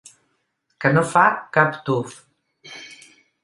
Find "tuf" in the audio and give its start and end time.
1.91-2.19